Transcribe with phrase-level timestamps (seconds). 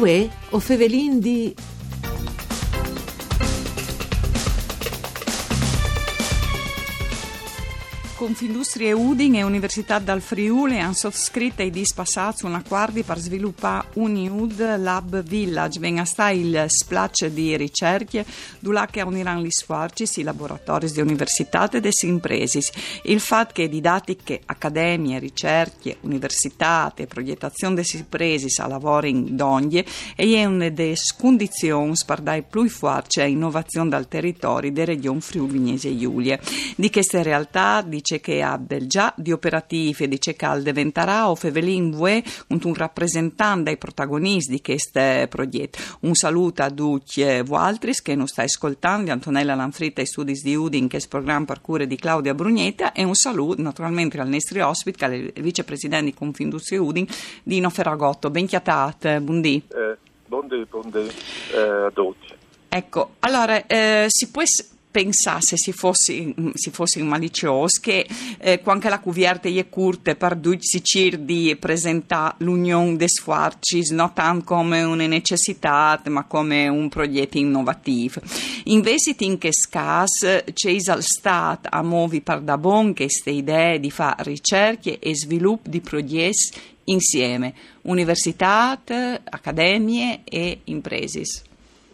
[0.00, 1.54] Uè, o fevelin di
[8.20, 14.76] Confindustrie Udin e Università dal Friuli hanno sottoscritto i dispassati un accordo per sviluppare Uniud
[14.76, 18.26] Lab Village, venga sta il splash di ricerche,
[18.58, 22.60] dove che uniranno gli sforzi, i laboratori di università e delle imprese.
[23.04, 29.82] Il fatto che didattiche, accademie, ricerche, università e progettazione delle imprese a lavoro in donne
[30.14, 35.80] è una delle condizioni per dare più forza e innovazione dal territorio della regione Friuli
[35.82, 36.38] e Giulia.
[36.76, 41.36] Di queste realtà, dice dice che abbia già di operativi e dice che diventerà o
[41.36, 45.78] fevelin vue un rappresentante dei protagonisti di questo progetto.
[46.00, 50.56] Un saluto a tutti voi altri che non stai ascoltando, Antonella Lanfritta e Studi di
[50.56, 54.28] Udin, che è il programma per cure di Claudia Brugnetta e un saluto naturalmente al
[54.28, 57.06] nostro ospite, il vicepresidente di Confindustria Udin,
[57.42, 58.30] Dino Ferragotto.
[58.30, 59.62] Ben chiatate, buondì.
[59.68, 61.10] Eh, buondì, buondì
[61.54, 62.34] eh, a tutti.
[62.68, 64.42] Ecco, allora, eh, si può
[64.90, 68.06] pensasse si fosse, si fosse malicioso che
[68.38, 74.12] eh, quando la cuvierte è curte per si cer di presentare l'unione dei sforzi non
[74.12, 78.20] tanto come una necessità ma come un progetto innovativo
[78.64, 83.90] invece in che caso c'è il Stato a muovi per da bon queste idee di
[83.90, 87.54] fare ricerche e sviluppo di progetti insieme.
[87.82, 88.80] Università,
[89.24, 91.48] accademie e imprese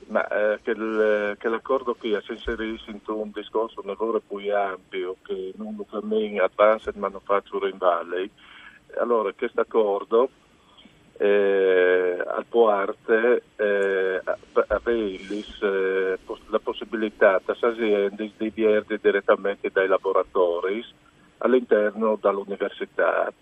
[0.06, 4.54] ma eh, che, il, che, l'accordo qui si inserisce in un discorso un lavoro più
[4.54, 8.30] ampio che non lo cammina Advanced Manufacturing Valley.
[8.98, 10.28] Allora, questo accordo
[11.18, 14.20] eh, al Poarte eh,
[14.68, 16.18] aveva eh,
[16.48, 20.84] la possibilità da aziende di vierde direttamente dai laboratori
[21.38, 23.32] all'interno dell'università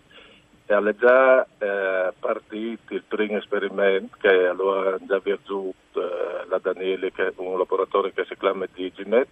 [0.65, 7.27] è già eh, partito il primo esperimento che allora già virtù eh, la Daniele che
[7.27, 9.27] è un laboratorio che si chiama Diginet.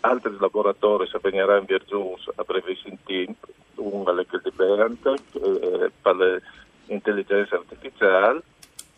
[0.00, 3.46] Altri laboratori si avvegneranno in virtù a brevissimo tempo
[3.76, 6.42] uno è che di Bernd eh, per
[6.86, 8.42] l'intelligenza artificiale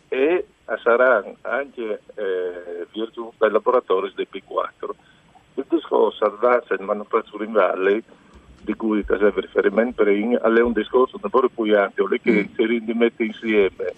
[0.09, 0.45] e
[0.83, 4.89] saranno anche eh, virtù dai laboratori dei P4
[5.55, 8.03] il discorso Advanced Manufacturing Valley
[8.67, 13.95] di cui faceva riferimento è un discorso davvero più ampio, che si rimette insieme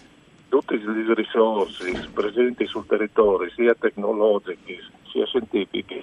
[0.47, 4.77] tutte le risorse presenti sul territorio, sia tecnologiche
[5.11, 6.01] sia scientifiche,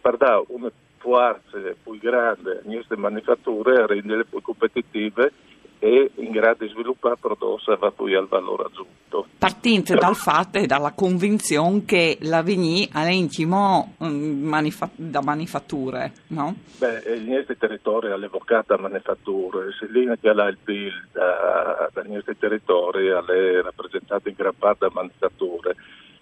[0.00, 5.32] per dare una forza più grande a queste manifatture e renderle più competitive
[5.80, 9.05] e in grado di sviluppare prodotti va poi al valore aggiunto.
[9.38, 16.12] Partendo dal fatto e dalla convinzione che la Vigny è intimo mm, manifa- da manifatture,
[16.28, 16.54] no?
[16.78, 22.02] Beh, in questi territori è evocata manifatture, se lì che ha il PIL da, da
[22.02, 25.76] questi territori è rappresentata in gran parte da manifatture.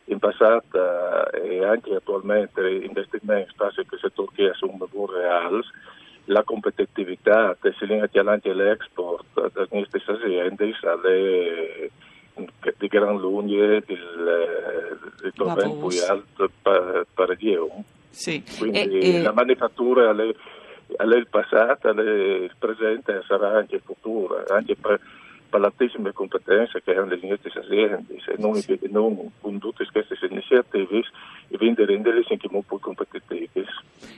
[0.09, 4.77] In passato eh, e anche attualmente investimenti che se Turchia sono
[5.11, 5.63] reali
[6.27, 11.91] la competitività tessiliana avanti all'export da queste aziende sale
[12.79, 17.37] di gran lunga il ritorno più alto per
[18.11, 18.43] sì.
[18.59, 24.43] quindi e, la manifattura è, il passato, è il presente e sarà anche il futuro
[24.49, 25.01] anche per,
[25.49, 28.79] per l'altissime competenze che hanno le nostre aziende e non, sì.
[28.91, 31.03] non con tutte queste iniziative
[31.49, 33.24] e quindi renderle anche molto più competitive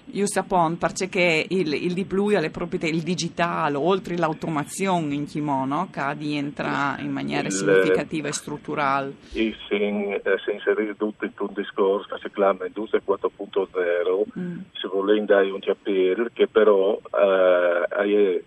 [0.04, 5.88] Giusto appunto, perché il, il di più alle proprietà, il digitale, oltre l'automazione in kimono,
[5.90, 9.14] che entra in maniera il, significativa e strutturale.
[9.30, 14.58] Si, eh, si inserisce tutto in un discorso che si chiama Industria 4.0, mm.
[14.72, 18.42] si vuole dare un capire che però eh, è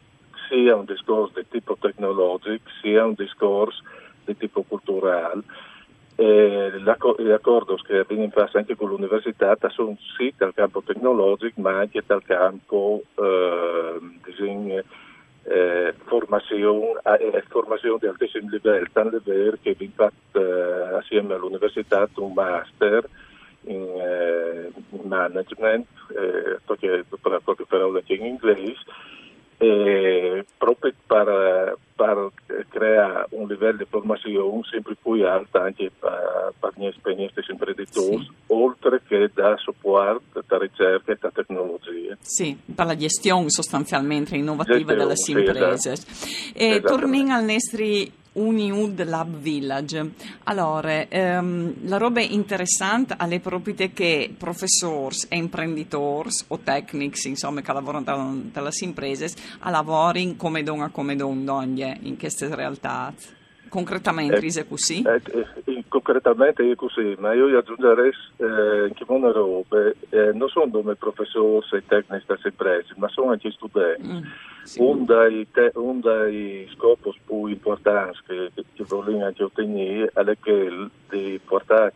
[0.50, 3.84] sia un discorso di tipo tecnologico sia un discorso
[4.26, 5.44] di tipo culturale
[6.19, 6.89] eh, gli
[7.31, 12.21] accordi che vengono fatti anche con l'università sono sì dal campo tecnologico ma anche dal
[12.25, 14.83] campo eh, disegno,
[15.44, 17.00] eh, formazione,
[17.48, 23.07] formazione di altissimo livello, tanto vero che vi fatto eh, assieme all'università un master
[23.62, 28.83] in, eh, in management, eh, perché per qualche parola in inglese,
[30.57, 32.31] proprio per, per,
[32.69, 38.31] creare un livello di formazione sempre più alto anche per, gli esperienze imprenditori, sì.
[38.48, 42.18] oltre che da supporto da ricerca e da tecnologie.
[42.22, 45.98] Sì, per la gestione sostanzialmente innovativa delle imprese.
[45.98, 46.88] Sì, esatto.
[46.88, 50.12] torniamo ai nostri Uniud Lab Village.
[50.44, 57.74] Allora, ehm, la roba interessante alle proprietà che professori e imprenditori o tecnici, insomma, che
[57.74, 59.31] lavorano dalle imprese,
[59.70, 61.44] lavorano come don a come don
[62.02, 63.14] in queste realtà.
[63.69, 65.04] Concretamente eh, è così?
[65.04, 65.21] Eh,
[65.66, 70.95] eh, concretamente è così, ma io aggiungerei eh, che molte robe eh, non sono come
[70.95, 74.07] professori e tecnici delle imprese, ma sono anche studenti.
[74.07, 74.21] Mm,
[74.77, 80.89] un, dei te, un dei scopi più importanti che, che vogliono anche ottenere è che
[81.10, 81.92] di portare a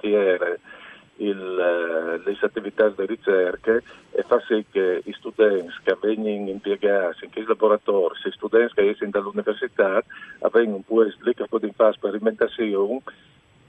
[1.28, 3.80] il, le attività di ricerca
[4.12, 9.12] e fa sì che i studenti che vengono impiegati in laboratori, i studenti che escono
[9.12, 10.04] dall'università,
[11.22, 13.02] lì che possono fare sperimentazioni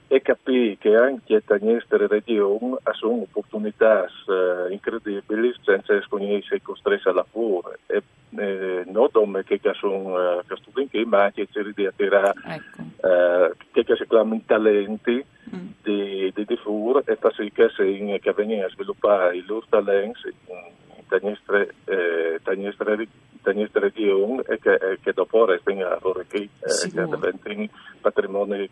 [0.07, 7.25] e capire che anche le nostre regioni sono opportunità eh, incredibili senza sconoscere costretti alla
[7.25, 7.73] lavoro.
[7.87, 8.03] E,
[8.37, 13.07] eh, non come che sono eh, studenti, ma anche cercare di attirare ecco.
[13.07, 15.25] eh, che si chiamano talenti
[15.55, 15.67] mm.
[15.81, 20.27] di, di, di fur e fa sì che, che vengono a sviluppare i loro talenti
[20.27, 20.84] in
[21.21, 26.49] nostre, eh, nostre regioni e che, eh, che dopo restano a loro qui, eh,
[26.81, 27.69] che diventano
[28.01, 28.69] patrimonio eh,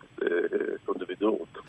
[0.83, 1.63] condividuto.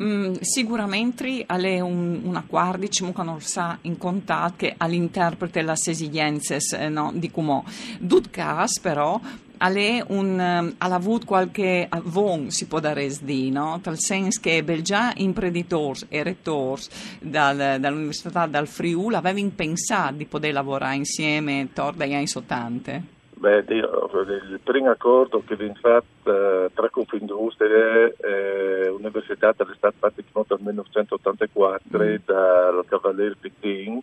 [0.00, 5.72] Mm, sicuramente è un, un accordo diciamo, che non sa in contatto che all'interprete le
[5.72, 7.62] esigenze eh, no, di come.
[7.98, 9.20] Dut cas però
[9.58, 13.80] Ale un, ha avuto qualche avon, si può dare di, no?
[13.84, 16.82] Nel senso che già imprenditori e rettori
[17.20, 23.16] dal, dall'Università dal Friuli avevano pensato di poter lavorare insieme torno agli anni 80?
[23.38, 30.54] Beh, il primo accordo che viene fatto uh, tra Confindustria e l'Università è stato fatto
[30.56, 32.14] nel 1984 mm.
[32.24, 34.00] dal Cavaliere Pittin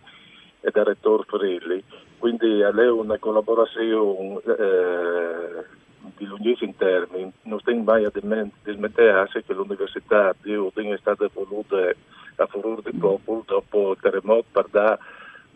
[0.60, 1.84] e dal Rettore Frilli
[2.26, 5.64] quindi è una collaborazione eh,
[6.16, 7.30] di lunghissimi termini.
[7.42, 8.10] Non stiamo mai a
[8.64, 11.76] dismettere che l'Università di Udine è stata voluta
[12.34, 14.98] a favore del popolo dopo il terremoto per dare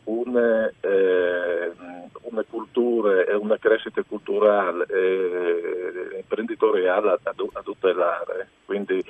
[0.04, 1.72] una, eh,
[2.20, 8.48] una, cultura e una crescita culturale e eh, imprenditoriale a, a, tutelare.
[8.64, 9.04] Quindi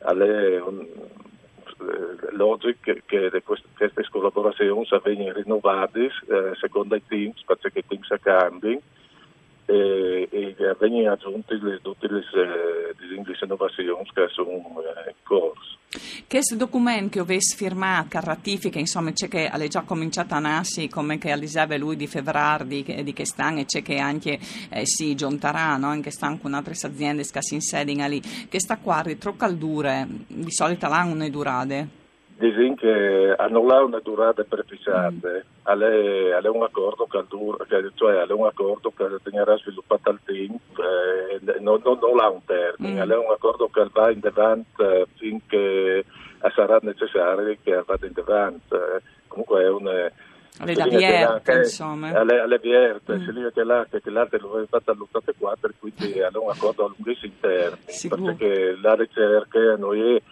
[0.00, 0.84] è un,
[1.80, 8.80] eh, logico che queste collaborazioni vengono rinnovate eh, secondo i teams, perché i teams cambiano
[9.66, 15.78] e, e vengono aggiunte tutte le, le, le innovazioni che sono eh, in corso.
[16.26, 20.88] Che documento che avessi firmato, che ratifica, insomma, c'è che è già cominciato a nascere,
[20.88, 24.38] come che Elisabetta lui di febbraio di, di quest'anno, e c'è che anche
[24.70, 25.86] eh, si giunterà, no?
[25.86, 30.50] anche stanno con altre aziende che si insediano lì, che sta qua troppo caldure, di
[30.50, 32.02] solito l'anno ne durate?
[32.36, 35.82] Dicono che hanno là una durata prefissata, mm.
[35.82, 37.64] è, un accordo che, dura,
[37.94, 42.44] cioè è un accordo che tenerà sviluppato al team, eh, non, non, non, ha un
[42.44, 43.10] termine, mm.
[43.10, 46.04] è un accordo che va in avanti eh, finché
[46.54, 48.74] sarà necessario che vada in avanti.
[48.74, 50.10] Eh, comunque è un...
[50.64, 52.10] Le da Vierte, insomma.
[52.10, 53.48] Alle, alle Vierte, mm.
[53.52, 58.24] che l'arte, che l'arte lo è fatta all'84, quindi hanno un accordo a lunghissimi termini,
[58.24, 60.22] perché la ricerca noi è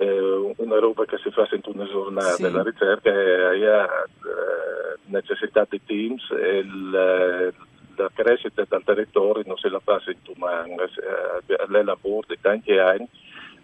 [0.00, 2.50] eh, una roba che si fa in una giornata, sì.
[2.50, 7.54] la ricerca ha eh, necessità di teams e il,
[7.96, 13.06] la crescita del territorio non se la fa in anno, eh, lei lavora tanti anni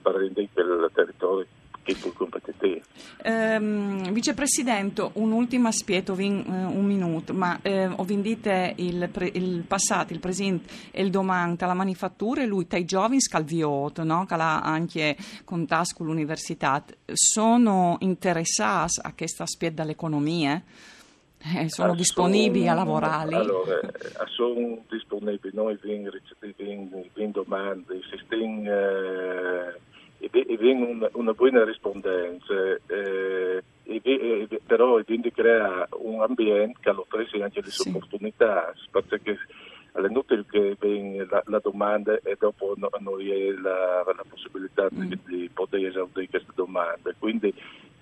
[0.02, 1.46] per rendere il territorio
[1.94, 2.80] più competitivo.
[3.24, 7.60] Um, vicepresidente, un'ultima aspetto, uh, un minuto, ma
[7.96, 12.66] ho vendito il, pre, il, passato, il presente e il domani alla manifattura e lui,
[12.66, 14.24] tra i giovani scalviot, no?
[14.26, 20.62] che ha anche contatto con l'università, sono interessati a questo aspetto dell'economia?
[21.54, 23.34] Eh, sono ah, disponibili a lavorare?
[23.36, 23.90] Allora, eh,
[24.34, 28.70] sono disponibili, noi abbiamo domande, si stiamo...
[28.70, 32.54] Eh, e viene una, una buona rispondenza,
[32.86, 37.88] eh, e, e, però quindi crea un ambiente che offre anche le sì.
[37.88, 39.38] opportunità, perché
[39.92, 44.88] è inutile che viene la, la, domanda e dopo no, non è la, la possibilità
[44.92, 45.00] mm.
[45.02, 47.14] di, di, poter esaudire queste domande.
[47.18, 47.54] Quindi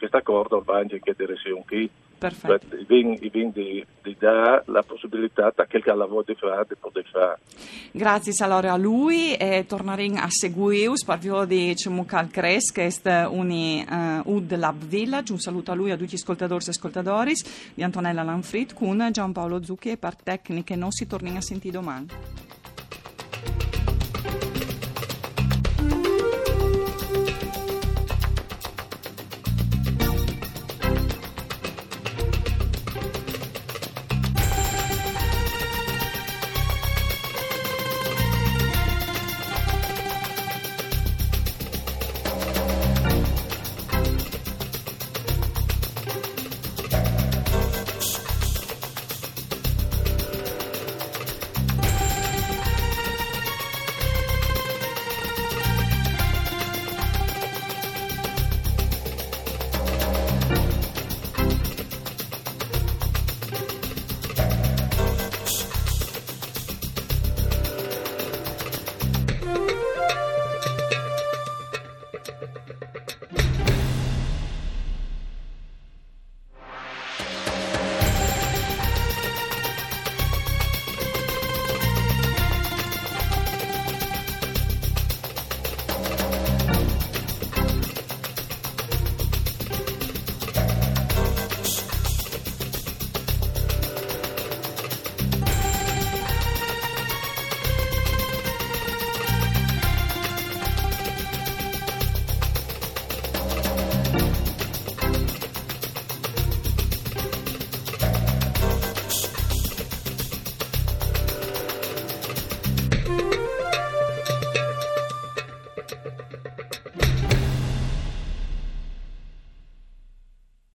[0.08, 2.76] questo accordo va in che direzione qui Perfetto.
[2.86, 7.38] Quindi di dà la possibilità a chi ha lavoro di fare di poter fare.
[7.90, 13.50] Grazie allora a lui e torneremo a seguire parliamo di Cemucal Cres che è un
[14.26, 17.34] uh, UD Lab Village un saluto a lui a tutti gli ascoltatori e ascoltatori
[17.74, 22.06] di Antonella Lanfrit con Giampaolo Zucchi e per tecniche non si torna a sentire domani.